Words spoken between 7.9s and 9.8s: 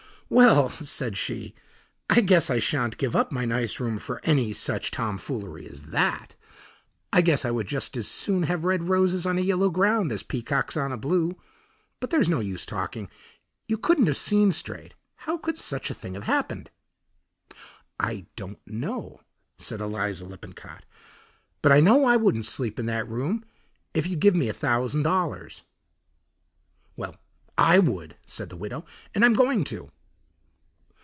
as soon have red roses on a yellow